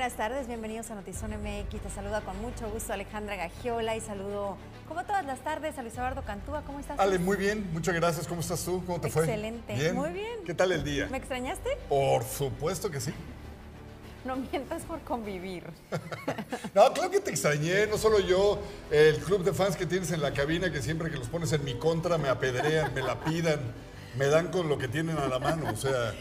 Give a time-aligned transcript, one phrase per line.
[0.00, 1.82] buenas tardes, bienvenidos a Notizón MX.
[1.82, 4.56] Te saluda con mucho gusto Alejandra Gagiola y saludo,
[4.88, 6.62] como todas las tardes, a Luis Eduardo Cantúa.
[6.62, 6.98] ¿Cómo estás?
[6.98, 8.26] Ale, muy bien, muchas gracias.
[8.26, 8.82] ¿Cómo estás tú?
[8.86, 9.24] ¿Cómo te fue?
[9.24, 10.38] Excelente, muy bien.
[10.46, 11.06] ¿Qué tal el día?
[11.10, 11.68] ¿Me extrañaste?
[11.90, 13.12] Por supuesto que sí.
[14.24, 15.64] No mientas por convivir.
[16.74, 18.58] no, claro que te extrañé, no solo yo,
[18.90, 21.62] el club de fans que tienes en la cabina, que siempre que los pones en
[21.62, 23.60] mi contra me apedrean, me la pidan,
[24.16, 26.14] me dan con lo que tienen a la mano, o sea...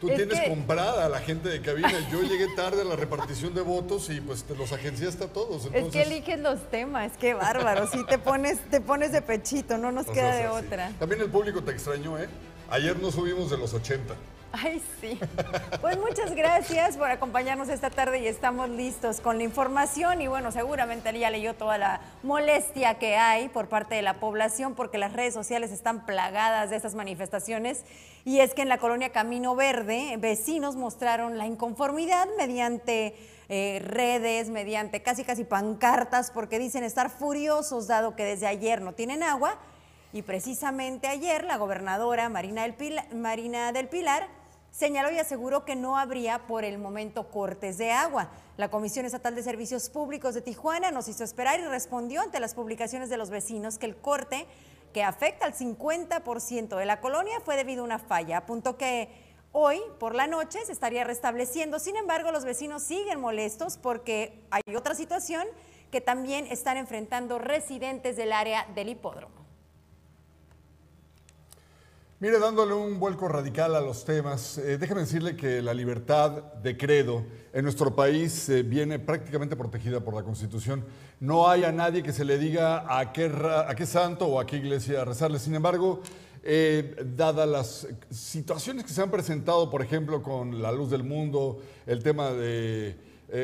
[0.00, 1.92] Tú tienes comprada a la gente de cabina.
[2.10, 5.68] Yo llegué tarde a la repartición de votos y pues te los agenciaste a todos.
[5.72, 7.86] Es que eliges los temas, qué bárbaro.
[7.90, 10.92] Sí, te pones, te pones de pechito, no nos queda de otra.
[10.98, 12.28] También el público te extrañó, ¿eh?
[12.70, 14.14] Ayer no subimos de los 80.
[14.56, 15.18] Ay, sí.
[15.80, 20.52] Pues muchas gracias por acompañarnos esta tarde y estamos listos con la información y bueno,
[20.52, 25.12] seguramente ya leyó toda la molestia que hay por parte de la población porque las
[25.12, 27.84] redes sociales están plagadas de estas manifestaciones
[28.24, 33.16] y es que en la colonia Camino Verde vecinos mostraron la inconformidad mediante
[33.48, 38.92] eh, redes, mediante casi casi pancartas porque dicen estar furiosos dado que desde ayer no
[38.92, 39.58] tienen agua
[40.12, 44.43] y precisamente ayer la gobernadora Marina del Marina del Pilar
[44.74, 48.30] señaló y aseguró que no habría por el momento cortes de agua.
[48.56, 52.54] La Comisión Estatal de Servicios Públicos de Tijuana nos hizo esperar y respondió ante las
[52.54, 54.46] publicaciones de los vecinos que el corte
[54.92, 58.38] que afecta al 50% de la colonia fue debido a una falla.
[58.38, 59.08] Apuntó que
[59.52, 61.78] hoy por la noche se estaría restableciendo.
[61.78, 65.46] Sin embargo, los vecinos siguen molestos porque hay otra situación
[65.92, 69.43] que también están enfrentando residentes del área del hipódromo.
[72.24, 76.74] Mire, dándole un vuelco radical a los temas, eh, déjeme decirle que la libertad de
[76.74, 77.22] credo
[77.52, 80.86] en nuestro país eh, viene prácticamente protegida por la Constitución.
[81.20, 85.04] No hay a nadie que se le diga a qué, santo o a qué iglesia
[85.04, 85.38] rezarle.
[85.38, 86.00] Sin embargo,
[86.42, 91.60] eh, dadas las situaciones que se han presentado, por ejemplo, con la luz del mundo,
[91.84, 92.96] el tema de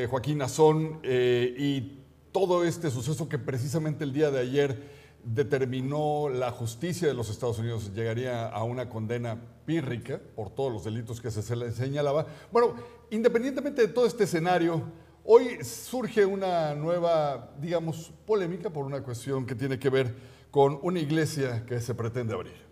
[0.09, 1.99] Joaquín Azón y
[2.31, 7.59] todo este suceso que precisamente el día de ayer determinó la justicia de los Estados
[7.59, 12.25] Unidos, llegaría a una condena pírrica por todos los delitos que se le señalaba.
[12.51, 12.75] Bueno,
[13.09, 14.83] independientemente de todo este escenario,
[15.23, 20.15] hoy surge una nueva, digamos, polémica por una cuestión que tiene que ver
[20.49, 22.70] con una iglesia que se pretende abrir.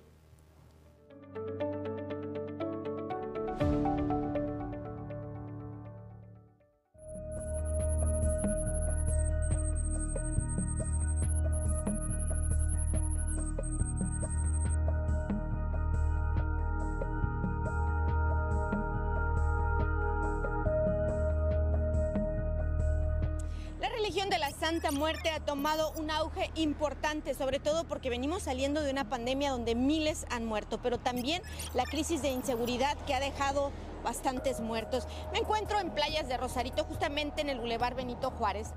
[25.95, 30.79] Un auge importante, sobre todo porque venimos saliendo de una pandemia donde miles han muerto,
[30.81, 31.43] pero también
[31.73, 33.71] la crisis de inseguridad que ha dejado
[34.03, 35.07] bastantes muertos.
[35.31, 38.69] Me encuentro en playas de Rosarito, justamente en el Boulevard Benito Juárez.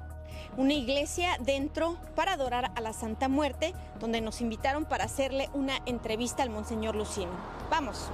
[0.57, 5.79] Una iglesia dentro para adorar a la Santa Muerte, donde nos invitaron para hacerle una
[5.87, 7.33] entrevista al Monseñor Lucino.
[7.71, 8.11] Vamos.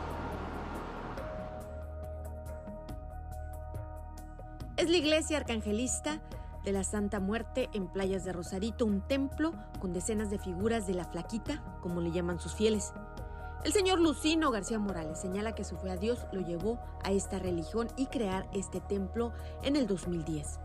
[4.76, 6.20] Es la iglesia arcangelista
[6.64, 10.94] de la Santa Muerte en Playas de Rosarito, un templo con decenas de figuras de
[10.94, 12.92] la flaquita, como le llaman sus fieles.
[13.64, 17.38] El señor Lucino García Morales señala que su fe a Dios lo llevó a esta
[17.38, 19.32] religión y crear este templo
[19.62, 20.60] en el 2010.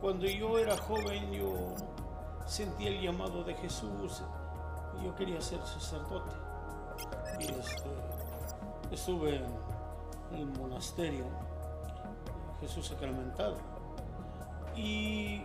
[0.00, 1.74] Cuando yo era joven yo
[2.46, 4.22] sentí el llamado de Jesús
[5.04, 6.34] yo quería ser sacerdote.
[7.38, 7.90] Y este,
[8.90, 11.24] estuve en el monasterio
[12.60, 13.69] Jesús Sacramentado
[14.76, 15.42] y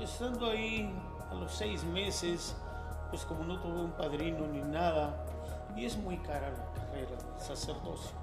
[0.00, 0.92] estando ahí
[1.30, 2.54] a los seis meses,
[3.10, 5.24] pues como no tuve un padrino ni nada,
[5.76, 8.16] y es muy cara la carrera del sacerdocio.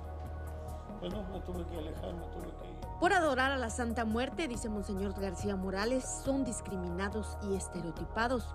[1.00, 3.00] Bueno, me tuve que alejar, me tuve que ir.
[3.00, 8.48] Por adorar a la Santa Muerte, dice Monseñor García Morales, son discriminados y estereotipados.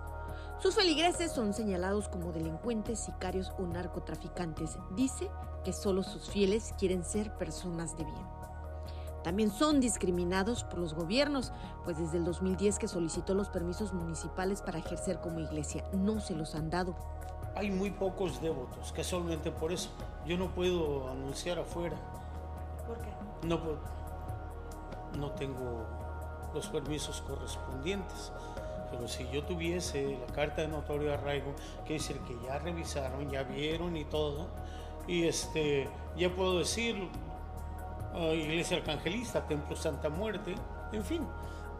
[0.59, 4.77] Sus feligreses son señalados como delincuentes, sicarios o narcotraficantes.
[4.95, 5.29] Dice
[5.63, 8.25] que solo sus fieles quieren ser personas de bien.
[9.23, 11.51] También son discriminados por los gobiernos,
[11.83, 16.35] pues desde el 2010 que solicitó los permisos municipales para ejercer como iglesia, no se
[16.35, 16.95] los han dado.
[17.55, 19.89] Hay muy pocos devotos, casualmente por eso.
[20.25, 21.97] Yo no puedo anunciar afuera.
[22.87, 23.09] ¿Por qué?
[23.47, 23.59] No,
[25.17, 25.85] no tengo
[26.53, 28.31] los permisos correspondientes.
[28.91, 31.53] Pero si yo tuviese la carta de notorio arraigo,
[31.85, 34.47] que decir que ya revisaron, ya vieron y todo,
[35.07, 35.87] y este,
[36.17, 37.09] ya puedo decir
[38.15, 40.55] Iglesia Arcangelista, Templo Santa Muerte,
[40.91, 41.21] en fin.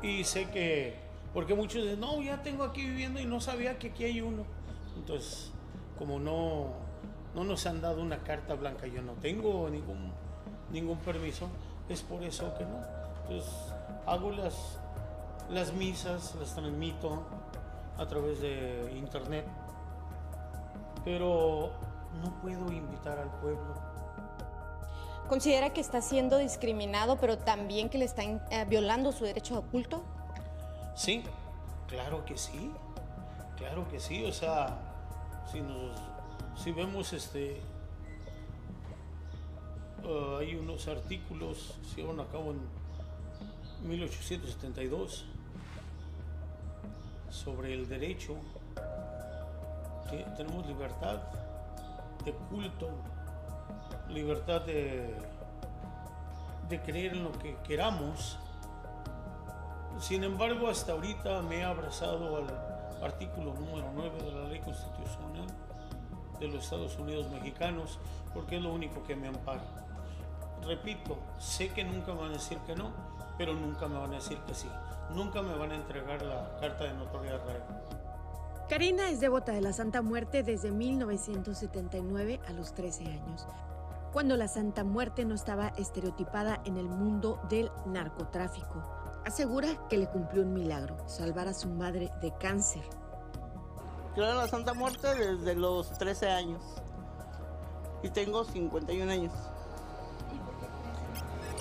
[0.02, 0.98] Y sé que,
[1.34, 4.44] porque muchos dicen, no, ya tengo aquí viviendo y no sabía que aquí hay uno.
[4.96, 5.52] Entonces,
[5.98, 6.68] como no,
[7.36, 10.12] no nos han dado una carta blanca, yo no tengo ningún,
[10.72, 11.48] ningún permiso,
[11.90, 12.80] es por eso que no.
[13.24, 13.52] Entonces
[14.06, 14.80] hago las,
[15.50, 17.24] las misas, las transmito
[17.98, 19.46] a través de internet,
[21.04, 21.72] pero
[22.24, 23.89] no puedo invitar al pueblo.
[25.30, 29.62] ¿Considera que está siendo discriminado, pero también que le están eh, violando su derecho a
[29.62, 30.04] culto?
[30.96, 31.24] Sí,
[31.88, 32.72] claro que sí,
[33.56, 34.80] claro que sí, o sea,
[35.52, 35.92] si, nos,
[36.62, 37.62] si vemos este,
[40.04, 45.26] uh, hay unos artículos, se llevan a cabo en 1872
[47.30, 48.36] sobre el derecho
[50.10, 51.20] que tenemos libertad
[52.26, 52.90] de culto,
[54.10, 55.16] libertad de,
[56.86, 58.38] creer en lo que queramos.
[60.00, 65.48] Sin embargo, hasta ahorita me he abrazado al artículo número 9 de la ley constitucional
[66.40, 68.00] de los Estados Unidos mexicanos,
[68.34, 69.64] porque es lo único que me ampara.
[70.66, 72.92] Repito, sé que nunca me van a decir que no,
[73.38, 74.68] pero nunca me van a decir que sí.
[75.14, 77.64] Nunca me van a entregar la carta de notoriedad real.
[78.70, 83.48] Karina es devota de la Santa Muerte desde 1979 a los 13 años,
[84.12, 88.84] cuando la Santa Muerte no estaba estereotipada en el mundo del narcotráfico.
[89.26, 92.84] Asegura que le cumplió un milagro, salvar a su madre de cáncer.
[94.16, 96.64] Creo en la Santa Muerte desde los 13 años
[98.02, 99.34] y tengo 51 años.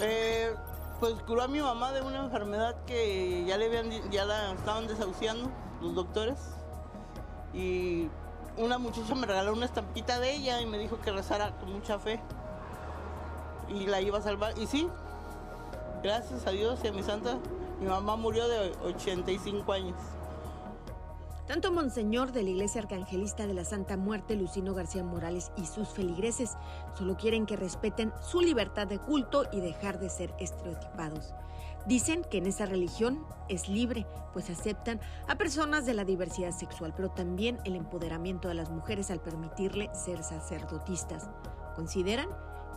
[0.01, 0.55] Eh,
[1.01, 4.87] pues curó a mi mamá de una enfermedad que ya le habían, ya la estaban
[4.87, 5.51] desahuciando
[5.83, 6.39] los doctores
[7.53, 8.09] y
[8.57, 11.99] una muchacha me regaló una estampita de ella y me dijo que rezara con mucha
[11.99, 12.21] fe
[13.69, 14.57] y la iba a salvar.
[14.59, 14.89] Y sí,
[16.03, 17.39] gracias a Dios y a mi santa,
[17.81, 19.97] mi mamá murió de 85 años.
[21.49, 25.89] Tanto Monseñor de la Iglesia Arcangelista de la Santa Muerte, Lucino García Morales, y sus
[25.89, 26.59] feligreses
[26.93, 31.33] solo quieren que respeten su libertad de culto y dejar de ser estereotipados.
[31.87, 36.93] Dicen que en esa religión es libre, pues aceptan a personas de la diversidad sexual,
[36.95, 41.31] pero también el empoderamiento de las mujeres al permitirle ser sacerdotistas.
[41.77, 42.29] Consideran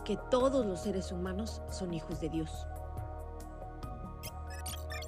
[0.04, 2.66] que todos los seres humanos son hijos de Dios.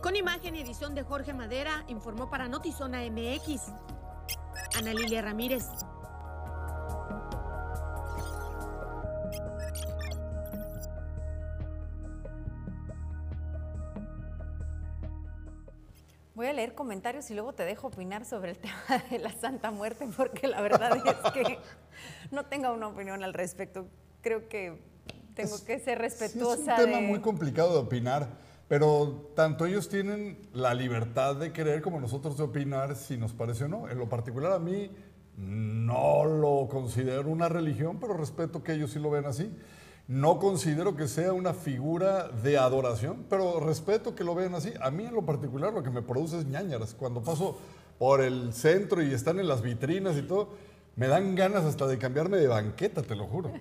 [0.03, 3.73] Con imagen y edición de Jorge Madera, informó para Notizona MX.
[4.77, 5.65] Ana Lilia Ramírez.
[16.35, 19.71] Voy a leer comentarios y luego te dejo opinar sobre el tema de la Santa
[19.71, 21.59] Muerte, porque la verdad es que
[22.31, 23.89] no tengo una opinión al respecto.
[24.25, 24.73] Creo que
[25.35, 26.77] tengo que ser respetuosa.
[26.77, 28.27] es un tema muy complicado de opinar,
[28.69, 33.65] pero tanto ellos tienen la libertad de querer como nosotros de opinar si nos parece
[33.65, 33.87] o no.
[33.87, 34.91] En lo particular a mí
[35.37, 39.53] no lo considero una religión, pero respeto que ellos sí lo ven así.
[40.09, 44.73] No considero que sea una figura de adoración, pero respeto que lo vean así.
[44.81, 46.95] A mí en lo particular lo que me produce es ñañaras.
[46.95, 47.59] Cuando paso
[47.99, 50.49] por el centro y están en las vitrinas y todo,
[50.97, 53.53] me dan ganas hasta de cambiarme de banqueta, te lo juro.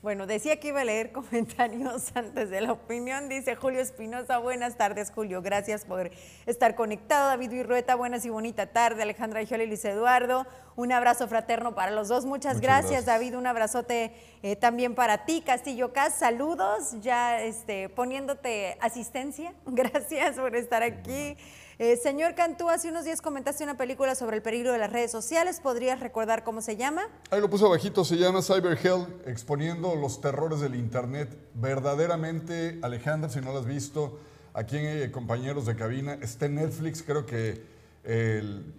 [0.00, 3.28] Bueno, decía que iba a leer comentarios antes de la opinión.
[3.28, 6.12] Dice Julio Espinosa, buenas tardes Julio, gracias por
[6.46, 7.26] estar conectado.
[7.26, 9.02] David Virrueta, buenas y bonita tarde.
[9.02, 10.46] Alejandra Gioli y Luis Eduardo,
[10.76, 12.26] un abrazo fraterno para los dos.
[12.26, 14.12] Muchas, gracias, David, un abrazote
[14.44, 15.42] eh, también para ti.
[15.44, 19.52] Castillo Cas, saludos, ya este, poniéndote asistencia.
[19.66, 21.36] Gracias por estar aquí.
[21.80, 25.12] Eh, señor Cantú, hace unos días comentaste una película sobre el peligro de las redes
[25.12, 25.60] sociales.
[25.60, 27.02] ¿Podrías recordar cómo se llama?
[27.30, 31.38] Ahí lo puse abajito, se llama Cyber Hell, exponiendo los terrores del Internet.
[31.54, 34.18] Verdaderamente, Alejandra, si no lo has visto,
[34.54, 37.62] aquí en eh, Compañeros de Cabina, está en Netflix, creo que
[38.02, 38.74] el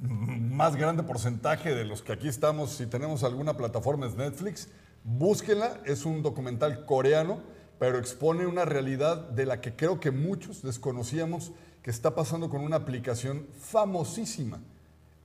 [0.00, 4.68] más grande porcentaje de los que aquí estamos, si tenemos alguna plataforma es Netflix.
[5.04, 7.42] Búsquenla, es un documental coreano
[7.78, 12.62] pero expone una realidad de la que creo que muchos desconocíamos que está pasando con
[12.62, 14.60] una aplicación famosísima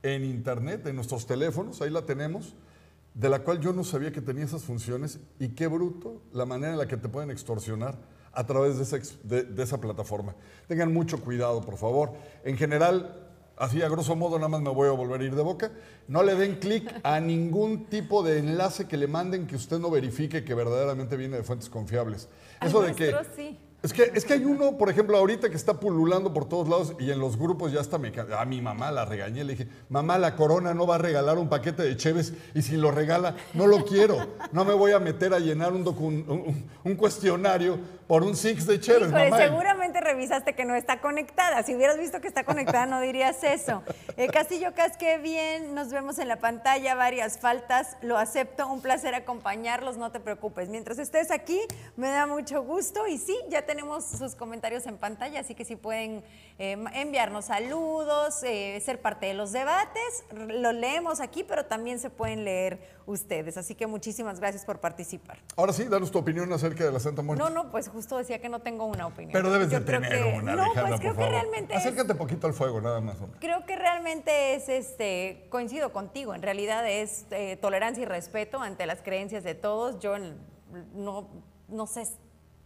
[0.02, 2.54] en Internet, en nuestros teléfonos, ahí la tenemos,
[3.14, 6.72] de la cual yo no sabía que tenía esas funciones y qué bruto la manera
[6.72, 7.96] en la que te pueden extorsionar
[8.32, 10.34] a través de esa, de esa plataforma.
[10.66, 12.12] Tengan mucho cuidado, por favor.
[12.44, 13.23] En general,
[13.56, 15.72] así a grosso modo nada más me voy a volver a ir de boca,
[16.08, 19.90] no le den clic a ningún tipo de enlace que le manden que usted no
[19.90, 22.28] verifique que verdaderamente viene de fuentes confiables.
[22.60, 23.14] Eso de que...
[23.84, 26.94] Es que, es que hay uno, por ejemplo, ahorita que está pululando por todos lados
[26.98, 30.16] y en los grupos ya está me A mi mamá la regañé, le dije, mamá,
[30.16, 33.66] la corona no va a regalar un paquete de cheves y si lo regala, no
[33.66, 34.16] lo quiero.
[34.52, 39.10] No me voy a meter a llenar un, un, cuestionario por un six de cheves,
[39.10, 39.38] mamá.
[39.38, 41.62] Seguramente revisaste que no está conectada.
[41.62, 43.82] Si hubieras visto que está conectada, no dirías eso.
[44.16, 49.14] Eh, Castillo Casque, bien, nos vemos en la pantalla, varias faltas, lo acepto, un placer
[49.14, 50.68] acompañarlos, no te preocupes.
[50.68, 51.60] Mientras estés aquí,
[51.96, 55.76] me da mucho gusto y sí, ya tenemos sus comentarios en pantalla, así que si
[55.76, 56.22] pueden
[56.58, 62.10] eh, enviarnos saludos, eh, ser parte de los debates, lo leemos aquí, pero también se
[62.10, 63.56] pueden leer ustedes.
[63.56, 65.38] Así que muchísimas gracias por participar.
[65.56, 67.42] Ahora sí, danos tu opinión acerca de la Santa Muerte.
[67.42, 69.32] No, no, pues justo decía que no tengo una opinión.
[69.32, 71.40] Pero debes de Yo creo tener que- una, No, Alejandra, pues creo por que favor.
[71.42, 73.38] realmente es- Acércate poquito al fuego, nada más, hombre.
[73.40, 78.86] Creo que realmente es, este, coincido contigo, en realidad es eh, tolerancia y respeto ante
[78.86, 79.98] las creencias de todos.
[79.98, 80.14] Yo
[80.94, 81.28] no,
[81.68, 82.06] no sé,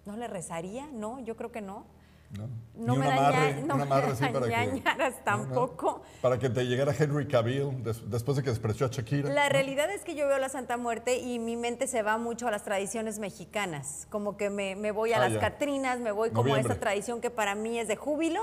[0.04, 0.87] ¿no le rezaría?
[0.92, 1.87] No, yo creo que no.
[2.37, 3.87] No, No Ni me amarre, no no.
[5.25, 6.02] tampoco.
[6.20, 9.30] Para que te llegara Henry Cavill des- después de que despreció a Shakira.
[9.30, 12.47] La realidad es que yo veo la Santa Muerte y mi mente se va mucho
[12.47, 14.06] a las tradiciones mexicanas.
[14.11, 15.40] Como que me, me voy a Ah, las ya.
[15.40, 18.40] Catrinas, me voy como a esa tradición que para mí es de júbilo,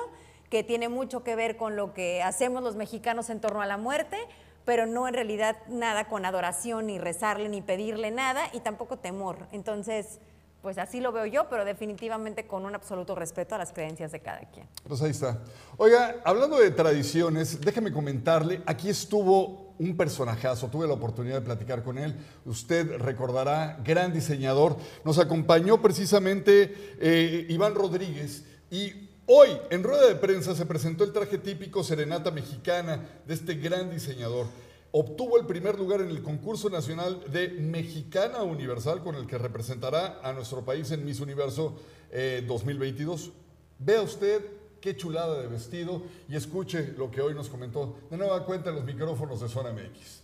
[0.50, 3.78] que tiene mucho que ver con lo que hacemos los mexicanos en torno a la
[3.78, 4.18] muerte,
[4.66, 9.48] pero no en realidad nada con adoración, ni rezarle, ni pedirle nada, y tampoco temor.
[9.52, 10.20] Entonces,
[10.66, 14.20] pues así lo veo yo, pero definitivamente con un absoluto respeto a las creencias de
[14.22, 14.66] cada quien.
[14.88, 15.38] Pues ahí está.
[15.78, 21.84] Oiga, hablando de tradiciones, déjeme comentarle, aquí estuvo un personajazo, tuve la oportunidad de platicar
[21.84, 29.84] con él, usted recordará, gran diseñador, nos acompañó precisamente eh, Iván Rodríguez y hoy en
[29.84, 34.48] rueda de prensa se presentó el traje típico serenata mexicana de este gran diseñador.
[34.98, 40.22] Obtuvo el primer lugar en el concurso nacional de Mexicana Universal con el que representará
[40.24, 41.76] a nuestro país en Miss Universo
[42.10, 43.34] eh, 2022.
[43.78, 44.42] Vea usted
[44.80, 48.78] qué chulada de vestido y escuche lo que hoy nos comentó de nueva cuenta en
[48.78, 50.22] los micrófonos de Zona MX.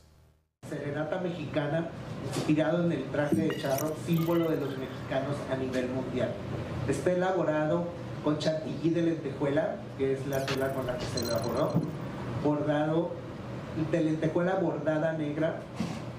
[0.70, 1.90] Serenata mexicana,
[2.34, 6.32] inspirado en el traje de charro, símbolo de los mexicanos a nivel mundial.
[6.88, 7.88] Está elaborado
[8.24, 11.74] con chantilly de lentejuela, que es la tela con la que se elaboró,
[12.42, 13.21] bordado
[13.92, 15.62] de lentejuela bordada negra,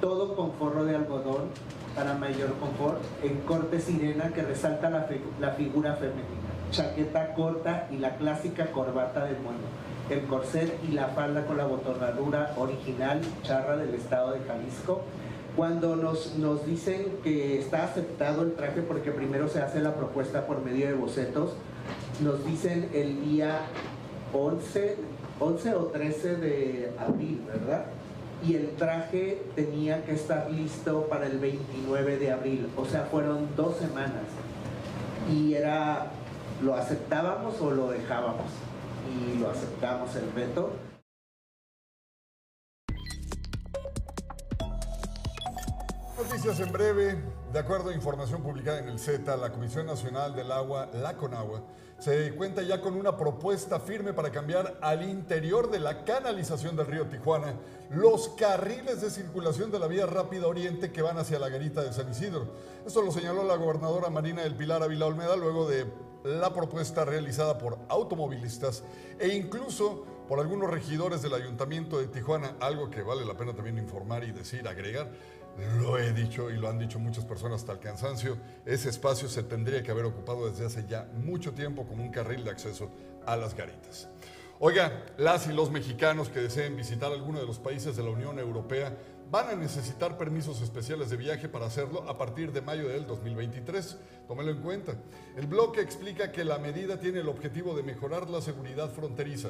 [0.00, 1.49] todo con forro de algodón
[1.94, 5.06] para mayor confort, en corte sirena que resalta la,
[5.40, 6.25] la figura femenina,
[6.71, 9.59] chaqueta corta y la clásica corbata de moño,
[10.09, 15.02] el corset y la falda con la botonadura original charra del estado de Jalisco.
[15.54, 20.47] Cuando nos, nos dicen que está aceptado el traje, porque primero se hace la propuesta
[20.47, 21.52] por medio de bocetos,
[22.23, 23.61] nos dicen el día
[24.32, 24.97] 11,
[25.42, 27.87] 11 o 13 de abril, ¿verdad?
[28.46, 33.49] Y el traje tenía que estar listo para el 29 de abril, o sea, fueron
[33.56, 34.25] dos semanas.
[35.32, 36.12] Y era,
[36.62, 38.46] ¿lo aceptábamos o lo dejábamos?
[39.11, 40.70] Y lo aceptamos el veto.
[46.16, 47.18] Noticias en breve.
[47.52, 51.62] De acuerdo a información publicada en el Z, la Comisión Nacional del Agua, la CONAGUA,
[52.02, 56.88] se cuenta ya con una propuesta firme para cambiar al interior de la canalización del
[56.88, 57.54] río Tijuana
[57.90, 61.92] los carriles de circulación de la vía rápida oriente que van hacia la garita de
[61.92, 62.49] San Isidro.
[62.85, 65.87] Esto lo señaló la gobernadora Marina del Pilar Ávila Olmeda luego de
[66.25, 68.82] la propuesta realizada por automovilistas
[69.21, 73.77] e incluso por algunos regidores del Ayuntamiento de Tijuana, algo que vale la pena también
[73.77, 75.11] informar y decir, agregar.
[75.79, 79.43] Lo he dicho y lo han dicho muchas personas hasta el cansancio, ese espacio se
[79.43, 82.89] tendría que haber ocupado desde hace ya mucho tiempo como un carril de acceso
[83.27, 84.09] a las garitas.
[84.59, 88.39] Oiga, las y los mexicanos que deseen visitar alguno de los países de la Unión
[88.39, 88.97] Europea
[89.33, 93.97] van a necesitar permisos especiales de viaje para hacerlo a partir de mayo del 2023.
[94.29, 94.95] Tómelo en cuenta.
[95.35, 99.49] El bloque explica que la medida tiene el objetivo de mejorar la seguridad fronteriza,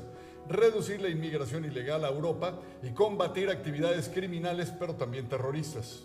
[0.48, 6.04] reducir la inmigración ilegal a Europa y combatir actividades criminales pero también terroristas.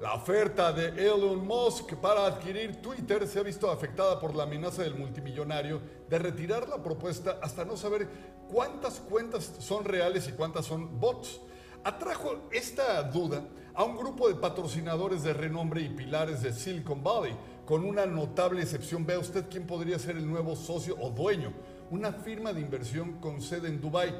[0.00, 4.82] La oferta de Elon Musk para adquirir Twitter se ha visto afectada por la amenaza
[4.82, 8.08] del multimillonario de retirar la propuesta hasta no saber
[8.52, 11.42] cuántas cuentas son reales y cuántas son bots.
[11.86, 17.32] Atrajo esta duda a un grupo de patrocinadores de renombre y pilares de Silicon Valley,
[17.64, 19.06] con una notable excepción.
[19.06, 21.52] Vea usted quién podría ser el nuevo socio o dueño.
[21.92, 24.12] Una firma de inversión con sede en Dubái,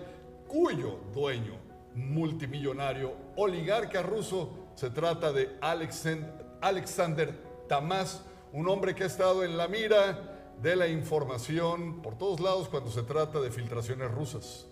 [0.46, 1.54] cuyo dueño
[1.96, 7.34] multimillonario, oligarca ruso, se trata de Alexander
[7.66, 12.68] Tamás, un hombre que ha estado en la mira de la información por todos lados
[12.68, 14.68] cuando se trata de filtraciones rusas.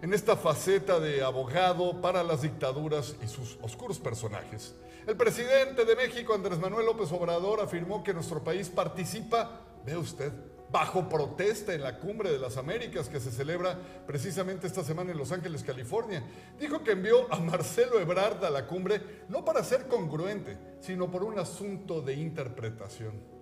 [0.00, 4.76] En esta faceta de abogado para las dictaduras y sus oscuros personajes,
[5.08, 10.32] el presidente de México, Andrés Manuel López Obrador, afirmó que nuestro país participa, ve usted,
[10.70, 13.76] bajo protesta en la Cumbre de las Américas que se celebra
[14.06, 16.22] precisamente esta semana en Los Ángeles, California.
[16.60, 21.24] Dijo que envió a Marcelo Ebrard a la cumbre no para ser congruente, sino por
[21.24, 23.37] un asunto de interpretación.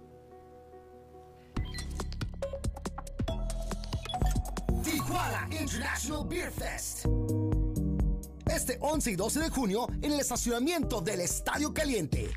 [5.17, 7.07] Tijuana International Beer Fest.
[8.55, 12.31] Este 11 y 12 de junio en el estacionamiento del Estadio Caliente.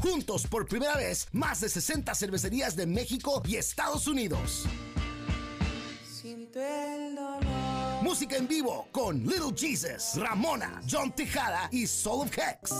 [0.00, 4.64] Juntos por primera vez, más de 60 cervecerías de México y Estados Unidos.
[8.08, 12.72] Música en vivo con Little Jesus, Ramona, John Tejada y Soul of Hex.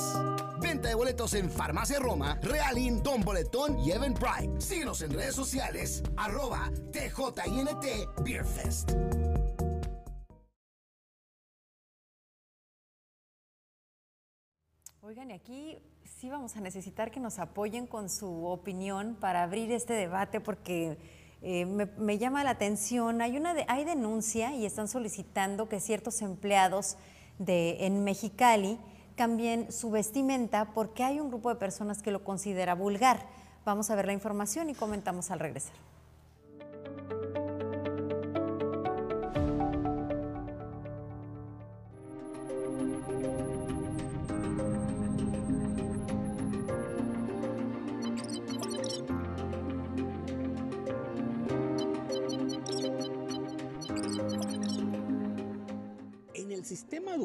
[0.59, 4.59] Venta de boletos en Farmacia Roma, Realin, Don Boletón y Eventbrite.
[4.59, 8.93] Síguenos en redes sociales, arroba TJINT Beer Fest.
[15.03, 19.73] Oigan, y aquí sí vamos a necesitar que nos apoyen con su opinión para abrir
[19.73, 20.97] este debate porque
[21.43, 23.21] eh, me, llama la atención.
[23.21, 26.97] Hay, una hay denuncia y están solicitando que ciertos empleados
[27.39, 28.79] de, en Mexicali
[29.17, 33.27] cambien su vestimenta porque hay un grupo de personas que lo considera vulgar.
[33.65, 35.75] Vamos a ver la información y comentamos al regresar.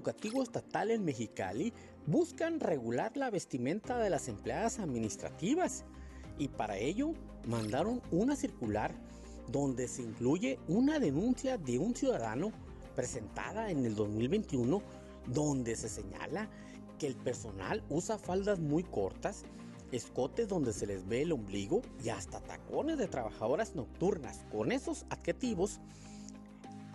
[0.04, 1.72] Educativo estatal en Mexicali
[2.08, 5.86] buscan regular la vestimenta de las empleadas administrativas
[6.38, 7.14] y para ello
[7.48, 8.94] mandaron una circular
[9.50, 12.52] donde se incluye una denuncia de un ciudadano
[12.98, 14.82] presentada en el 2021
[15.28, 16.50] donde se señala
[17.00, 19.46] que el personal usa faldas muy cortas,
[19.94, 24.42] escotes donde se les ve el ombligo y hasta tacones de trabajadoras nocturnas.
[24.52, 25.80] Con esos adjetivos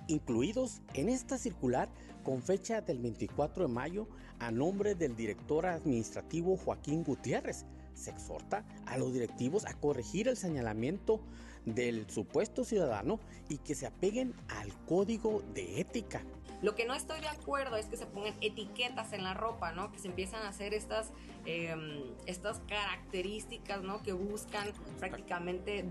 [0.09, 1.89] incluidos en esta circular
[2.25, 4.09] con fecha del 24 de mayo
[4.41, 7.65] a nombre del director administrativo Joaquín Gutiérrez.
[7.95, 11.21] Se exhorta a los directivos a corregir el señalamiento
[11.65, 16.23] del supuesto ciudadano y que se apeguen al código de ética.
[16.61, 19.93] Lo que no estoy de acuerdo es que se pongan etiquetas en la ropa, ¿no?
[19.93, 21.13] Que se empiezan a hacer estas,
[21.47, 24.03] em, estas características, ¿no?
[24.03, 25.85] Que buscan prácticamente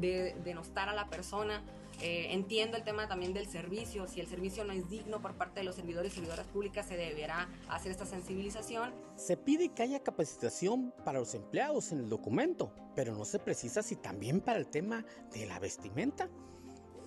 [0.43, 1.63] denostar a la persona.
[2.01, 4.07] Eh, entiendo el tema también del servicio.
[4.07, 6.95] Si el servicio no es digno por parte de los servidores y servidoras públicas, se
[6.95, 8.93] deberá hacer esta sensibilización.
[9.15, 13.81] Se pide que haya capacitación para los empleados en el documento, pero no se precisa
[13.81, 16.29] si también para el tema de la vestimenta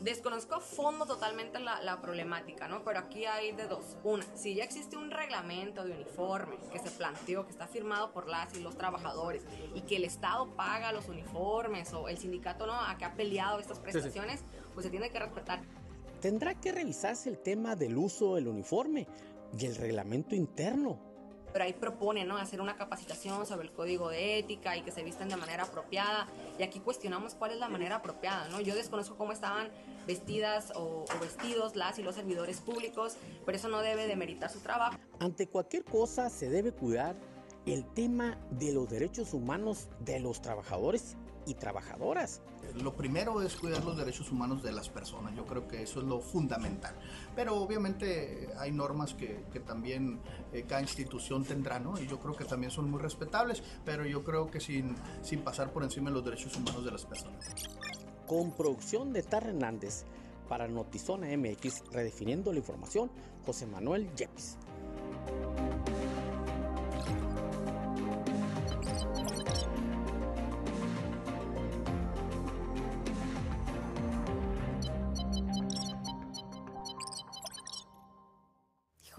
[0.00, 2.83] desconozco a fondo totalmente la, problemática, ¿no?
[2.85, 3.98] Pero aquí hay de dos.
[4.03, 8.29] Una, si ya existe un reglamento de uniforme que se planteó, que está firmado por
[8.29, 12.74] las y los trabajadores y que el Estado paga los uniformes o el sindicato no,
[12.74, 15.61] a que ha peleado estas prestaciones, pues se tiene que respetar.
[16.20, 19.06] Tendrá que revisarse el tema del uso del uniforme
[19.59, 21.11] y el reglamento interno
[21.52, 22.37] pero ahí propone ¿no?
[22.37, 26.26] hacer una capacitación sobre el código de ética y que se vistan de manera apropiada.
[26.59, 28.48] Y aquí cuestionamos cuál es la manera apropiada.
[28.48, 28.61] ¿no?
[28.61, 29.68] Yo desconozco cómo estaban
[30.06, 34.61] vestidas o, o vestidos las y los servidores públicos, pero eso no debe demeritar su
[34.61, 34.96] trabajo.
[35.18, 37.16] Ante cualquier cosa se debe cuidar
[37.66, 41.16] el tema de los derechos humanos de los trabajadores
[41.50, 42.40] y trabajadoras.
[42.82, 46.06] Lo primero es cuidar los derechos humanos de las personas, yo creo que eso es
[46.06, 46.94] lo fundamental.
[47.34, 50.20] Pero obviamente hay normas que, que también
[50.52, 52.00] eh, cada institución tendrá, ¿no?
[52.00, 55.72] Y yo creo que también son muy respetables, pero yo creo que sin, sin pasar
[55.72, 57.44] por encima de los derechos humanos de las personas.
[58.26, 60.04] Con producción de Tar Hernández
[60.48, 63.10] para Notizona MX, redefiniendo la información,
[63.44, 64.56] José Manuel Yepes.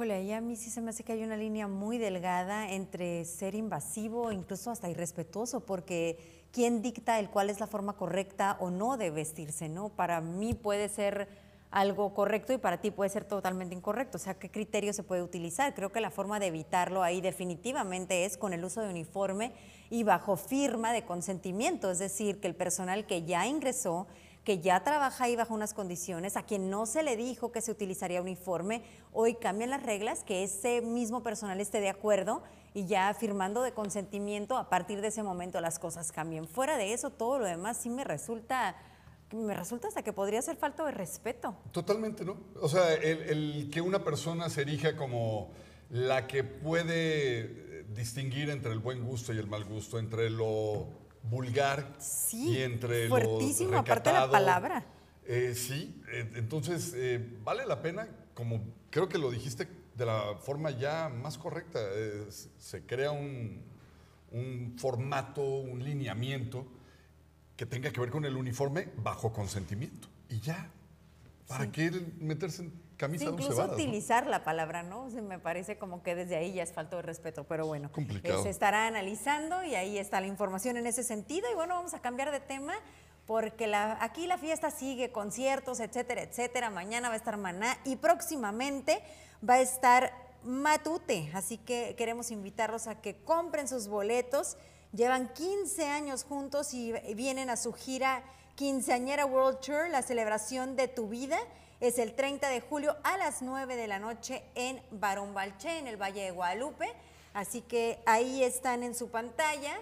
[0.01, 3.23] Híjole, ahí a mí sí se me hace que hay una línea muy delgada entre
[3.23, 8.71] ser invasivo, incluso hasta irrespetuoso, porque ¿quién dicta el cuál es la forma correcta o
[8.71, 9.69] no de vestirse?
[9.69, 9.89] ¿no?
[9.89, 11.27] Para mí puede ser
[11.69, 14.17] algo correcto y para ti puede ser totalmente incorrecto.
[14.17, 15.75] O sea, ¿qué criterio se puede utilizar?
[15.75, 19.53] Creo que la forma de evitarlo ahí definitivamente es con el uso de uniforme
[19.91, 24.07] y bajo firma de consentimiento, es decir, que el personal que ya ingresó
[24.43, 27.71] que ya trabaja ahí bajo unas condiciones, a quien no se le dijo que se
[27.71, 32.41] utilizaría uniforme, hoy cambian las reglas, que ese mismo personal esté de acuerdo
[32.73, 36.47] y ya firmando de consentimiento, a partir de ese momento las cosas cambien.
[36.47, 38.75] Fuera de eso, todo lo demás sí me resulta
[39.33, 41.55] me resulta hasta que podría ser falta de respeto.
[41.71, 42.35] Totalmente, ¿no?
[42.59, 45.51] O sea, el, el, que una persona se erija como
[45.89, 50.87] la que puede distinguir entre el buen gusto y el mal gusto, entre lo
[51.23, 54.85] vulgar sí, y entre fuertísimo, aparte de la palabra.
[55.25, 60.35] Eh, sí, eh, entonces eh, vale la pena, como creo que lo dijiste de la
[60.41, 61.79] forma ya más correcta,
[62.57, 63.61] se crea un,
[64.31, 66.65] un formato, un lineamiento
[67.55, 70.07] que tenga que ver con el uniforme bajo consentimiento.
[70.29, 70.71] Y ya,
[71.47, 73.73] ¿Para qué meterse en camisa Sí, de incluso varas, no?
[73.75, 75.05] utilizar la palabra, ¿no?
[75.05, 77.91] O sea, me parece como que desde ahí ya es falta de respeto, pero bueno.
[77.91, 78.39] Complicado.
[78.39, 81.49] eh, se estará analizando y ahí está la información en ese sentido.
[81.51, 82.73] Y bueno, vamos a cambiar de tema
[83.25, 86.69] porque la, aquí la fiesta sigue, conciertos, etcétera, etcétera.
[86.69, 89.01] Mañana va a estar Maná y próximamente
[89.47, 90.11] va a estar
[90.43, 91.29] Matute.
[91.33, 94.57] Así que queremos invitarlos a que compren sus boletos.
[94.93, 98.23] Llevan 15 años juntos y vienen a su gira
[98.55, 101.37] Quinceañera World Tour, la celebración de tu vida.
[101.79, 105.87] Es el 30 de julio a las 9 de la noche en Barón Balché, en
[105.87, 106.93] el Valle de Guadalupe.
[107.33, 109.79] Así que ahí están en su pantalla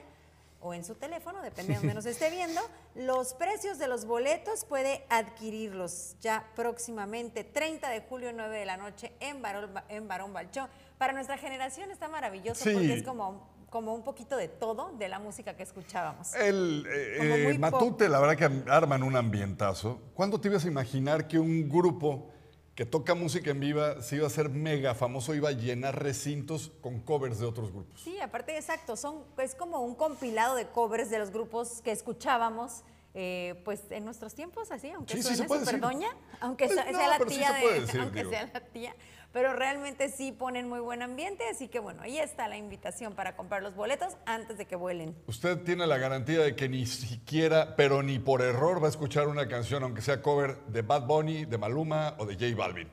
[0.61, 2.61] o en su teléfono, depende de donde nos esté viendo.
[2.95, 8.77] Los precios de los boletos puede adquirirlos ya próximamente, 30 de julio, 9 de la
[8.77, 10.67] noche en Barón, en Barón Balchó.
[10.97, 12.73] Para nuestra generación está maravilloso Sí.
[12.73, 16.33] porque es como, como un poquito de todo de la música que escuchábamos.
[16.35, 20.01] El eh, eh, Matute, la verdad que arman un ambientazo.
[20.13, 22.29] ¿Cuándo te ibas a imaginar que un grupo
[22.75, 26.71] que toca música en viva se iba a ser mega famoso, iba a llenar recintos
[26.81, 28.01] con covers de otros grupos?
[28.01, 32.83] Sí, aparte, exacto, son, es como un compilado de covers de los grupos que escuchábamos.
[33.15, 35.81] eh, pues en nuestros tiempos así, aunque Sí, sí, suene se puede súper decir.
[35.81, 38.95] doña, aunque Pues sea, no, sea la sí tía de, decir, aunque sea la tía,
[39.31, 43.35] pero realmente sí ponen muy buen ambiente, así que bueno, ahí está la invitación para
[43.35, 45.15] comprar los boletos antes de que vuelen.
[45.27, 49.27] Usted tiene la garantía de que ni siquiera, pero ni por error va a escuchar
[49.27, 52.87] una canción, aunque sea cover de Bad Bunny, de Maluma o de J Balvin.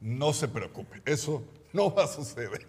[0.00, 2.66] No se preocupe, eso no va a suceder.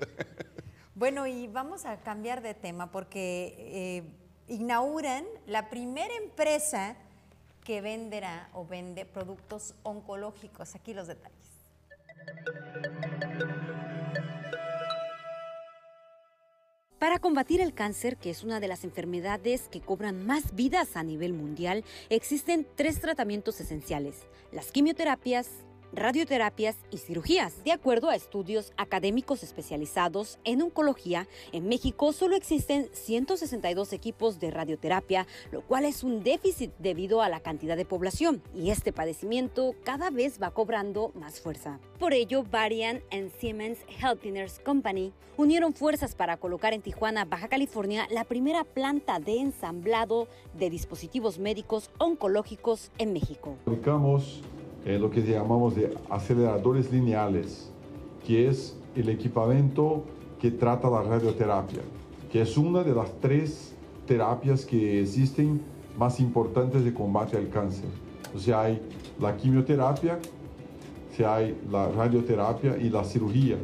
[0.95, 4.03] Bueno, y vamos a cambiar de tema porque eh,
[4.47, 6.95] inauguran la primera empresa
[7.63, 10.73] que venderá o vende productos oncológicos.
[10.73, 11.56] Aquí los detalles.
[16.99, 21.03] Para combatir el cáncer, que es una de las enfermedades que cobran más vidas a
[21.03, 25.47] nivel mundial, existen tres tratamientos esenciales, las quimioterapias,
[25.93, 27.63] radioterapias y cirugías.
[27.63, 34.51] De acuerdo a estudios académicos especializados en oncología, en México solo existen 162 equipos de
[34.51, 39.75] radioterapia, lo cual es un déficit debido a la cantidad de población, y este padecimiento
[39.83, 41.79] cada vez va cobrando más fuerza.
[41.99, 48.07] Por ello, Varian and Siemens Healthineers Company unieron fuerzas para colocar en Tijuana, Baja California,
[48.11, 53.55] la primera planta de ensamblado de dispositivos médicos oncológicos en México.
[53.65, 54.41] Fabricamos
[54.87, 57.69] eh, lo que llamamos de aceleradores lineales,
[58.25, 60.05] que es el equipamiento
[60.39, 61.81] que trata la radioterapia,
[62.31, 65.59] que es una de las tres terapias que existen
[65.97, 67.89] más importantes de combate al cáncer.
[68.33, 68.81] O sea, hay
[69.19, 70.19] la quimioterapia,
[71.17, 73.57] se hay la radioterapia y la cirugía.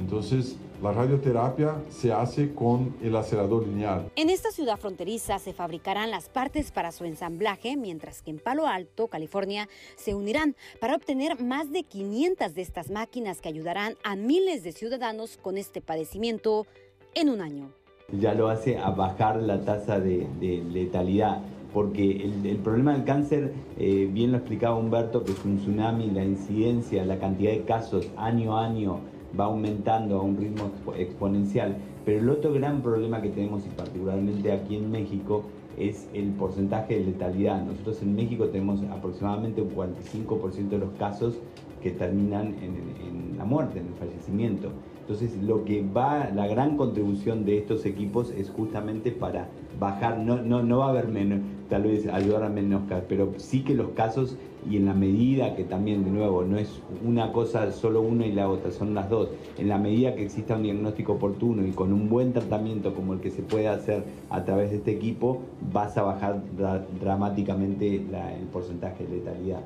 [0.00, 4.10] Entonces, la radioterapia se hace con el acelerador lineal.
[4.16, 8.66] En esta ciudad fronteriza se fabricarán las partes para su ensamblaje, mientras que en Palo
[8.66, 14.16] Alto, California, se unirán para obtener más de 500 de estas máquinas que ayudarán a
[14.16, 16.66] miles de ciudadanos con este padecimiento
[17.14, 17.70] en un año.
[18.12, 21.42] ya lo hace a bajar la tasa de, de letalidad.
[21.72, 26.10] Porque el, el problema del cáncer, eh, bien lo explicaba Humberto, que es un tsunami,
[26.10, 29.00] la incidencia, la cantidad de casos año a año
[29.38, 31.76] va aumentando a un ritmo expo- exponencial.
[32.04, 36.94] Pero el otro gran problema que tenemos, y particularmente aquí en México, es el porcentaje
[36.98, 37.64] de letalidad.
[37.64, 41.42] Nosotros en México tenemos aproximadamente un 45% de los casos
[41.80, 44.72] que terminan en, en la muerte, en el fallecimiento.
[45.00, 50.42] Entonces, lo que va, la gran contribución de estos equipos es justamente para bajar, no,
[50.42, 53.74] no, no va a haber menos, tal vez ayudar a menos casos, pero sí que
[53.74, 54.38] los casos
[54.68, 56.68] y en la medida que también, de nuevo, no es
[57.04, 60.56] una cosa solo una y la otra, son las dos, en la medida que exista
[60.56, 64.44] un diagnóstico oportuno y con un buen tratamiento como el que se puede hacer a
[64.44, 65.40] través de este equipo,
[65.72, 69.62] vas a bajar dra- dramáticamente el porcentaje de letalidad.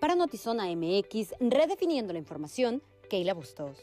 [0.00, 3.78] Para Notizona MX, redefiniendo la información, Keila Bustos.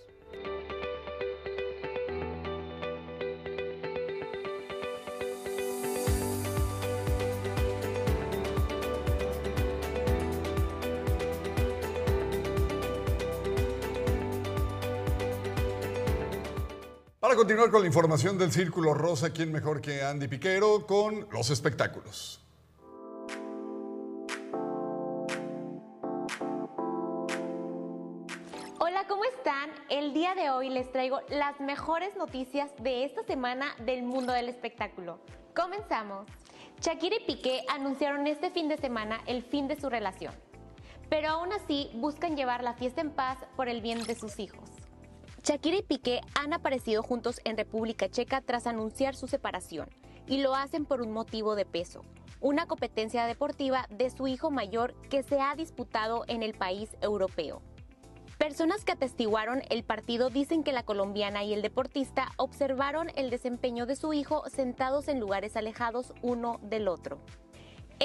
[17.23, 21.51] Para continuar con la información del Círculo Rosa, ¿quién mejor que Andy Piquero con los
[21.51, 22.41] espectáculos?
[28.77, 29.69] Hola, ¿cómo están?
[29.89, 34.49] El día de hoy les traigo las mejores noticias de esta semana del mundo del
[34.49, 35.21] espectáculo.
[35.55, 36.27] Comenzamos.
[36.81, 40.33] Shakira y Piqué anunciaron este fin de semana el fin de su relación,
[41.09, 44.82] pero aún así buscan llevar la fiesta en paz por el bien de sus hijos.
[45.43, 49.89] Shakira y Piqué han aparecido juntos en República Checa tras anunciar su separación
[50.25, 52.05] y lo hacen por un motivo de peso,
[52.39, 57.61] una competencia deportiva de su hijo mayor que se ha disputado en el país europeo.
[58.37, 63.85] Personas que atestiguaron el partido dicen que la colombiana y el deportista observaron el desempeño
[63.85, 67.19] de su hijo sentados en lugares alejados uno del otro.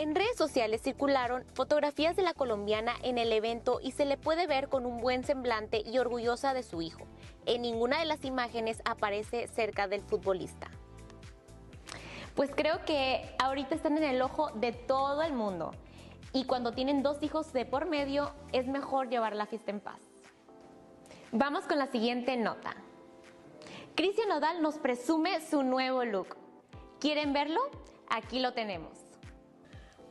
[0.01, 4.47] En redes sociales circularon fotografías de la colombiana en el evento y se le puede
[4.47, 7.05] ver con un buen semblante y orgullosa de su hijo.
[7.47, 10.71] En ninguna de las imágenes aparece cerca del futbolista.
[12.37, 15.73] Pues creo que ahorita están en el ojo de todo el mundo
[16.33, 20.01] y cuando tienen dos hijos de por medio es mejor llevar la fiesta en paz.
[21.33, 22.77] Vamos con la siguiente nota.
[23.97, 26.37] Cristian Nodal nos presume su nuevo look.
[27.01, 27.63] ¿Quieren verlo?
[28.09, 29.08] Aquí lo tenemos.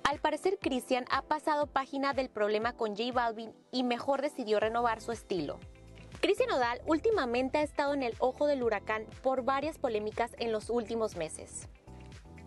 [0.08, 5.02] Al parecer Cristian ha pasado página del problema con J Balvin y mejor decidió renovar
[5.02, 5.60] su estilo.
[6.22, 10.70] Cristian Nodal últimamente ha estado en el ojo del huracán por varias polémicas en los
[10.70, 11.68] últimos meses.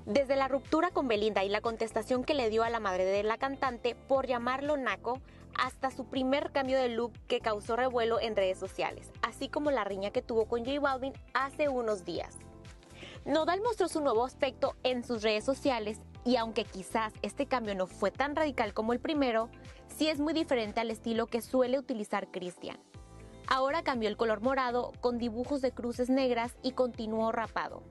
[0.06, 3.22] Desde la ruptura con Belinda y la contestación que le dio a la madre de
[3.24, 5.20] la cantante por llamarlo naco,
[5.54, 9.84] hasta su primer cambio de look que causó revuelo en redes sociales, así como la
[9.84, 12.38] riña que tuvo con J Balvin hace unos días.
[13.26, 17.86] Nodal mostró su nuevo aspecto en sus redes sociales y aunque quizás este cambio no
[17.86, 19.48] fue tan radical como el primero,
[19.88, 22.78] sí es muy diferente al estilo que suele utilizar Christian.
[23.46, 27.82] Ahora cambió el color morado con dibujos de cruces negras y continuó rapado.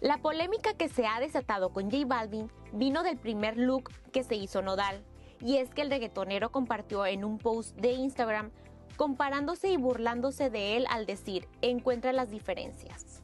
[0.00, 4.36] La polémica que se ha desatado con J Balvin vino del primer look que se
[4.36, 5.02] hizo Nodal,
[5.40, 8.50] y es que el reggaetonero compartió en un post de Instagram
[8.96, 13.22] comparándose y burlándose de él al decir, encuentra las diferencias.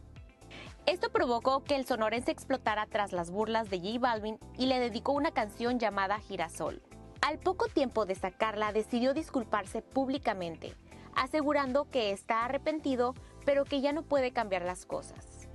[0.87, 5.13] Esto provocó que el sonorense explotara tras las burlas de J Balvin y le dedicó
[5.13, 6.83] una canción llamada Girasol.
[7.21, 10.75] Al poco tiempo de sacarla decidió disculparse públicamente,
[11.15, 13.15] asegurando que está arrepentido
[13.45, 15.49] pero que ya no puede cambiar las cosas.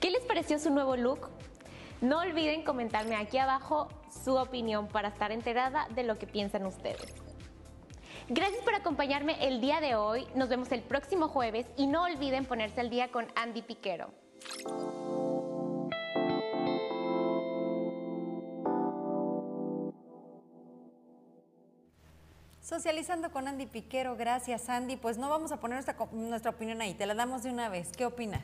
[0.00, 1.28] ¿Qué les pareció su nuevo look?
[2.00, 3.88] No olviden comentarme aquí abajo
[4.24, 7.14] su opinión para estar enterada de lo que piensan ustedes.
[8.28, 10.26] Gracias por acompañarme el día de hoy.
[10.34, 14.25] Nos vemos el próximo jueves y no olviden ponerse al día con Andy Piquero.
[22.60, 24.96] Socializando con Andy Piquero, gracias Andy.
[24.96, 27.90] Pues no vamos a poner nuestra, nuestra opinión ahí, te la damos de una vez.
[27.96, 28.42] ¿Qué opinas?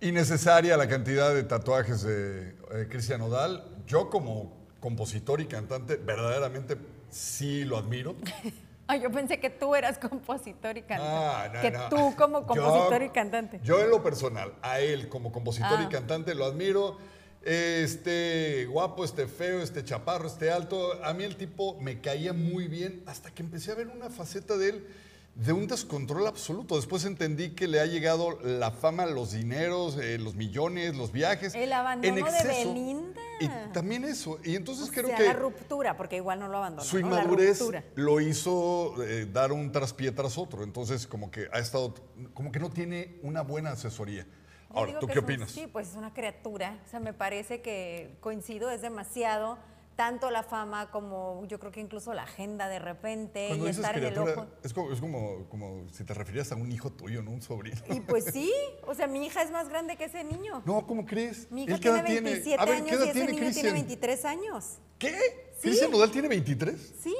[0.00, 3.64] Innecesaria la cantidad de tatuajes de eh, Cristian Odal.
[3.86, 6.76] Yo como compositor y cantante verdaderamente
[7.10, 8.16] sí lo admiro.
[8.90, 11.14] Ay, yo pensé que tú eras compositor y cantante.
[11.16, 11.88] Ah, no, que no.
[11.88, 13.60] tú como compositor Yo- y cantante.
[13.62, 15.86] Yo en lo personal, a él como compositor Ah.
[15.88, 16.98] y cantante lo admiro.
[17.42, 21.02] Este guapo, este feo, este chaparro, este alto.
[21.04, 24.56] A mí el tipo me caía muy bien hasta que empecé a ver una faceta
[24.56, 24.86] de él
[25.34, 26.76] de un descontrol absoluto.
[26.76, 31.54] Después entendí que le ha llegado la fama, los dineros, eh, los millones, los viajes.
[31.54, 32.48] El abandono en de.
[32.48, 33.20] Belinda.
[33.40, 34.38] Y también eso.
[34.44, 36.84] Y entonces O creo sea, que la ruptura, porque igual no lo abandonó.
[36.84, 37.62] su inmadurez
[37.94, 40.62] lo hizo eh, dar un traspié tras otro.
[40.62, 41.94] Entonces, como que ha estado,
[42.34, 44.24] como que no tiene una buena asesoría.
[44.24, 45.50] Yo Ahora, ¿tú qué un- opinas?
[45.50, 46.78] sí, pues es una criatura.
[46.86, 49.58] O sea, me parece que coincido, es demasiado.
[50.00, 53.84] Tanto la fama como yo creo que incluso la agenda de repente Cuando y dices
[53.84, 54.46] estar en el criatura, ojo.
[54.62, 57.76] es, como, es como, como si te refirieras a un hijo tuyo, no un sobrino.
[57.90, 58.50] Y pues sí,
[58.86, 60.62] o sea, mi hija es más grande que ese niño.
[60.64, 61.50] No, ¿cómo crees?
[61.50, 63.26] Mi hija ¿Él qué edad tiene 27 A ver, años ¿qué edad y ese tiene
[63.32, 63.74] niño tiene Cristian?
[63.74, 64.78] 23 años.
[64.98, 65.10] ¿Qué?
[65.58, 65.60] Sí.
[65.68, 66.94] ¿Cristian Nodal tiene 23?
[67.02, 67.14] Sí.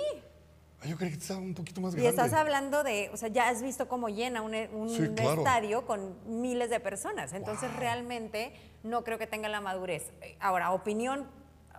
[0.87, 2.09] Yo creí que estaba un poquito más Y grande.
[2.09, 5.43] estás hablando de, o sea, ya has visto cómo llena un, un Sí, claro.
[5.43, 7.35] estadio con miles de personas.
[7.35, 10.11] Entonces, realmente no creo que tenga la madurez.
[10.41, 11.29] Ahora, opinión.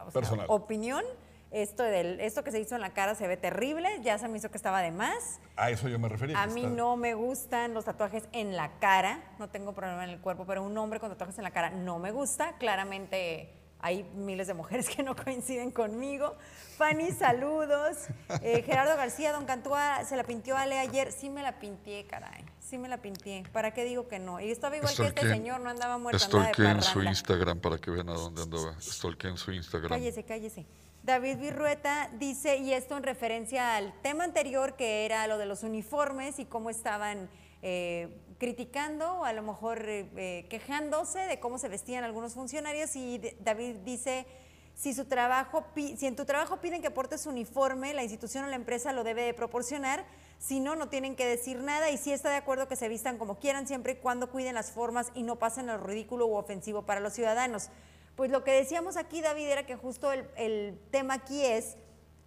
[0.08, 0.46] O sea, Personal.
[0.50, 1.04] opinión.
[1.52, 3.90] Esto, del, esto que se hizo en la cara se ve terrible.
[4.04, 5.42] Ya se me hizo que estaba de más.
[5.58, 6.42] A eso yo me refería.
[6.42, 9.22] A mí está- no me gustan los tatuajes en la cara.
[9.38, 12.00] No tengo problema en el cuerpo, pero un hombre con tatuajes en la cara no
[12.00, 12.54] me gusta.
[12.58, 16.36] Claramente hay miles de mujeres que no coinciden conmigo.
[16.78, 18.08] Fanny, saludos.
[18.42, 21.12] Eh, Gerardo García, Don Cantúa, se la pintió Ale ayer.
[21.12, 22.46] Sí me la pinté, caray.
[22.60, 23.44] Sí me la pinté.
[23.52, 24.40] ¿Para qué digo que no?
[24.40, 27.02] Y estaba igual que este señor, no andaba muerto, de Stalkeen su.
[27.04, 28.80] Instagram para que vean a dónde andaba.
[28.80, 29.90] Stalkeen su Instagram.
[29.90, 30.66] Cállese, cállese.
[31.04, 35.64] David Virrueta dice, y esto en referencia al tema anterior que era lo de los
[35.64, 37.28] uniformes y cómo estaban
[37.64, 42.96] eh, criticando o a lo mejor eh, eh, quejándose de cómo se vestían algunos funcionarios
[42.96, 44.26] y David dice,
[44.74, 48.56] si, su trabajo, si en tu trabajo piden que portes uniforme, la institución o la
[48.56, 50.06] empresa lo debe de proporcionar,
[50.40, 53.20] si no, no tienen que decir nada y si está de acuerdo que se vistan
[53.20, 56.82] como quieran siempre y cuando cuiden las formas y no pasen lo ridículo u ofensivo
[56.82, 57.70] para los ciudadanos.
[58.16, 61.78] Pues lo que decíamos aquí, David, era que justo el tema aquí es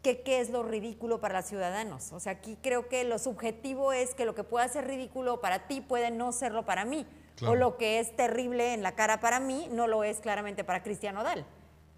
[0.05, 2.13] que qué es lo ridículo para los ciudadanos.
[2.13, 5.67] O sea, aquí creo que lo subjetivo es que lo que pueda ser ridículo para
[5.67, 7.05] ti puede no serlo para mí.
[7.35, 7.55] Claro.
[7.55, 10.85] O lo que es terrible en la cara para mí no lo es claramente para
[10.85, 11.45] Cristian Odal.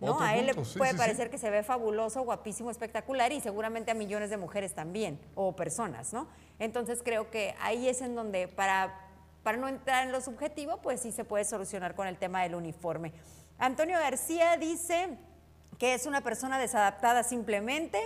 [0.00, 0.20] ¿no?
[0.20, 1.02] A él punto, le puede sí, sí.
[1.02, 5.54] parecer que se ve fabuloso, guapísimo, espectacular y seguramente a millones de mujeres también o
[5.56, 6.28] personas, ¿no?
[6.58, 9.06] Entonces creo que ahí es en donde para
[9.46, 12.56] para no entrar en lo subjetivo, pues sí se puede solucionar con el tema del
[12.56, 13.12] uniforme.
[13.58, 15.16] Antonio García dice
[15.78, 17.98] que es una persona desadaptada simplemente.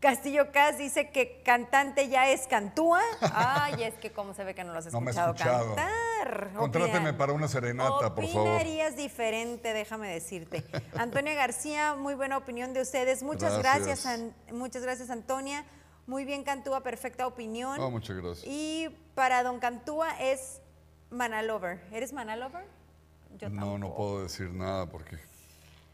[0.00, 3.02] Castillo Cas dice que cantante ya es Cantúa.
[3.20, 6.52] Ay, es que como se ve que no lo has No me he escuchado, cantar.
[6.54, 8.48] Contráteme para una serenata, por favor.
[8.48, 10.64] Opinarías diferente, déjame decirte.
[10.96, 13.24] Antonia García, muy buena opinión de ustedes.
[13.24, 14.06] Muchas gracias, Gracias.
[14.06, 15.64] An- muchas gracias, Antonia.
[16.06, 17.80] Muy bien, Cantúa, perfecta opinión.
[17.80, 18.46] Oh, muchas gracias.
[18.46, 20.60] Y para Don Cantúa es
[21.10, 21.80] Manalover.
[21.90, 22.64] ¿Eres Manalover?
[23.36, 25.18] Yo no, no puedo decir nada porque.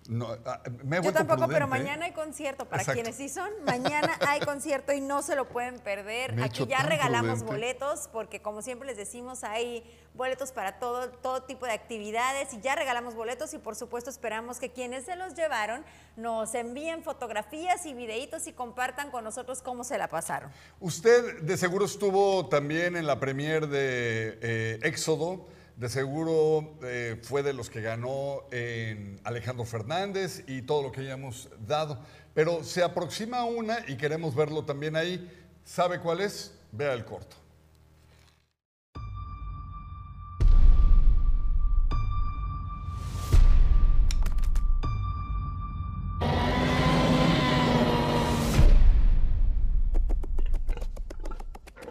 [0.06, 2.66] No, ah, me he Yo tampoco, pero mañana hay concierto.
[2.66, 3.00] Para Exacto.
[3.00, 6.34] quienes sí son, mañana hay concierto y no se lo pueden perder.
[6.34, 7.52] Me Aquí ya regalamos prudente.
[7.52, 12.60] boletos, porque como siempre les decimos, hay boletos para todo, todo tipo de actividades y
[12.60, 15.84] ya regalamos boletos y por supuesto esperamos que quienes se los llevaron
[16.16, 20.50] nos envíen fotografías y videitos y compartan con nosotros cómo se la pasaron.
[20.80, 25.46] Usted de seguro estuvo también en la premier de eh, Éxodo.
[25.76, 28.44] De seguro eh, fue de los que ganó
[29.24, 32.00] Alejandro Fernández y todo lo que hayamos dado.
[32.32, 35.28] Pero se aproxima una y queremos verlo también ahí.
[35.64, 36.54] ¿Sabe cuál es?
[36.72, 37.36] Vea el corto.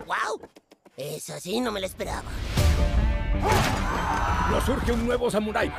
[0.06, 0.42] ¡Wow!
[0.96, 2.24] Eso sí, no me lo esperaba.
[4.52, 5.72] Nos surge un nuevo samurái.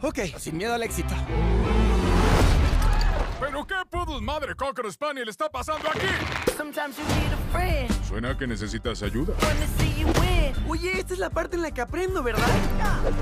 [0.00, 1.14] Ok, sin miedo al éxito.
[3.40, 6.06] ¿Pero qué pudos madre Cocker Spaniel está pasando aquí?
[8.08, 9.34] Suena que necesitas ayuda.
[10.68, 12.46] Oye, esta es la parte en la que aprendo, ¿verdad?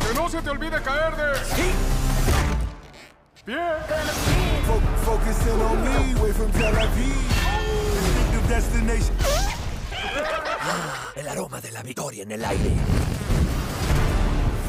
[0.07, 1.45] ¡Que no se te olvide caer de...
[1.45, 1.71] ¡Sí!
[3.47, 3.59] ¡Bien!
[5.05, 7.31] Focusing on me, way from Tel Aviv.
[8.49, 9.40] Destination.
[11.17, 12.71] El aroma de la victoria en el aire.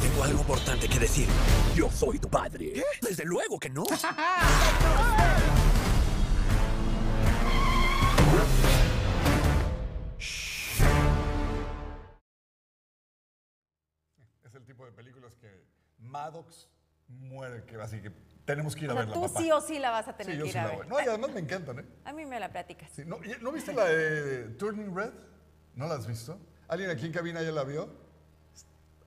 [0.02, 1.28] Tengo algo importante que decir.
[1.76, 2.84] Yo soy tu padre.
[3.02, 3.84] Desde luego que no.
[14.44, 15.66] Es el tipo de películas que
[16.00, 16.68] Maddox
[17.08, 18.12] muere, que así que
[18.46, 19.14] tenemos que ir a O sea, verla.
[19.14, 19.40] tú papá.
[19.40, 20.78] sí o sí la vas a tener Sí, yo que ir sí a la ver.
[20.80, 20.88] voy.
[20.88, 21.86] No, y además me encantan, ¿eh?
[22.06, 22.90] A mí me la platicas.
[22.92, 25.12] Sí, ¿no, y- ¿no viste la de Turning Red?
[25.76, 26.38] ¿No la has visto?
[26.68, 27.90] ¿Alguien aquí en cabina ya la vio?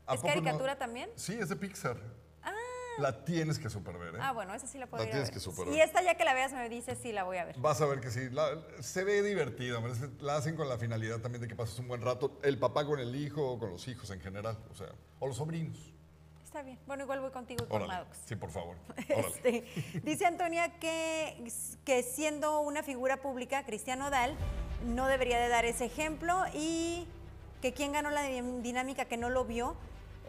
[0.07, 0.29] ¿A ¿Es no?
[0.29, 1.11] caricatura también?
[1.17, 1.97] Sí, es de Pixar.
[2.99, 4.19] La tienes que super ver, ¿eh?
[4.21, 5.35] Ah, bueno, esa sí la puedo La ir a tienes ver.
[5.35, 7.59] que super Y esta ya que la veas me dices sí la voy a ver.
[7.59, 8.31] Vas a ver que sí.
[8.31, 9.81] la- se ve divertida.
[10.21, 12.39] La hacen con la finalidad también de que pases un buen rato.
[12.45, 14.57] El papá con el hijo, o con los hijos en general.
[14.71, 14.87] O sea,
[15.19, 15.77] o los sobrinos.
[16.45, 16.79] Está bien.
[16.87, 17.95] Bueno, igual voy contigo y con Órale.
[18.01, 18.19] Maddox.
[18.27, 18.77] Sí, por favor.
[19.09, 19.65] Este,
[20.05, 21.51] dice Antonia que,
[21.85, 24.37] que siendo una figura pública, Cristiano Dal
[24.85, 27.07] no debería de dar ese ejemplo y
[27.63, 29.75] que quien ganó la din- dinámica que no lo vio,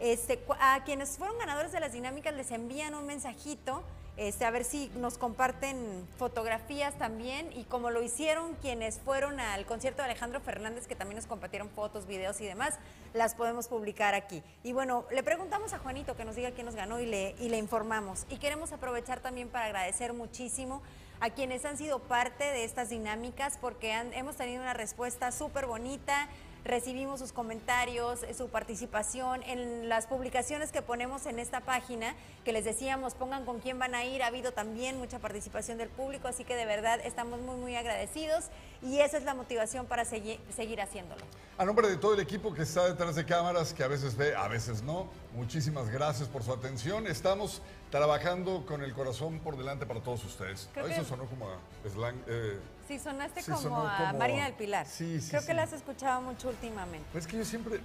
[0.00, 3.82] este, a quienes fueron ganadores de las dinámicas les envían un mensajito,
[4.16, 9.66] este, a ver si nos comparten fotografías también y como lo hicieron quienes fueron al
[9.66, 12.78] concierto de Alejandro Fernández, que también nos compartieron fotos, videos y demás,
[13.12, 14.42] las podemos publicar aquí.
[14.64, 17.50] Y bueno, le preguntamos a Juanito que nos diga quién nos ganó y le, y
[17.50, 18.24] le informamos.
[18.30, 20.80] Y queremos aprovechar también para agradecer muchísimo
[21.20, 25.66] a quienes han sido parte de estas dinámicas porque han- hemos tenido una respuesta súper
[25.66, 26.28] bonita.
[26.70, 32.52] Recibimos sus comentarios, eh, su participación en las publicaciones que ponemos en esta página, que
[32.52, 34.20] les decíamos, pongan con quién van a ir.
[34.24, 38.46] Ha habido también mucha participación del público, así que de verdad estamos muy, muy agradecidos
[38.82, 41.22] y esa es la motivación para segui- seguir haciéndolo.
[41.56, 44.34] A nombre de todo el equipo que está detrás de cámaras, que a veces ve,
[44.34, 47.06] a veces no, muchísimas gracias por su atención.
[47.06, 50.68] Estamos trabajando con el corazón por delante para todos ustedes.
[50.74, 52.16] Creo Eso que- sonó como a slang.
[52.26, 54.86] eh, Sí, sonaste Sí, como a como- Marina del Pilar.
[54.86, 55.46] Sí, sí, Creo sí.
[55.48, 57.06] que la has escuchado mucho últimamente.
[57.12, 57.80] pues es que yo siempre,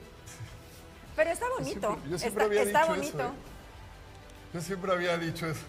[1.15, 1.87] Pero está yo bonito.
[1.89, 3.17] siempre, yo siempre está había está dicho bonito.
[3.19, 3.27] eso.
[3.29, 4.53] ¿eh?
[4.53, 5.61] Yo siempre había dicho eso.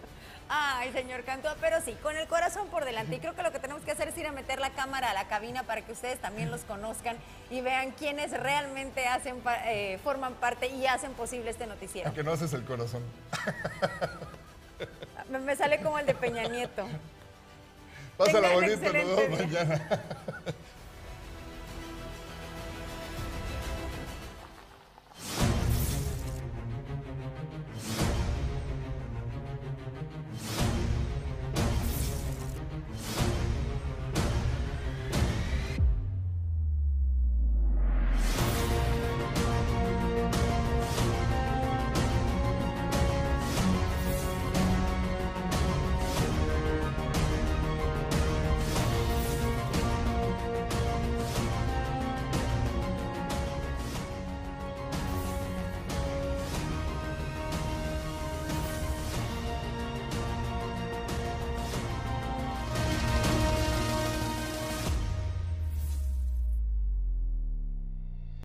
[0.54, 3.16] Ay, señor Cantúa, pero sí, con el corazón por delante.
[3.16, 5.14] Y creo que lo que tenemos que hacer es ir a meter la cámara a
[5.14, 7.16] la cabina para que ustedes también los conozcan
[7.50, 12.08] y vean quiénes realmente hacen, eh, forman parte y hacen posible este noticiero.
[12.08, 13.02] Aunque no haces el corazón.
[15.30, 16.86] Me, me sale como el de Peña Nieto.
[18.16, 20.02] Pásala bonito, nos vemos mañana.